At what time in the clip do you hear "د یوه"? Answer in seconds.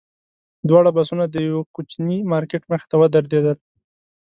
1.29-1.63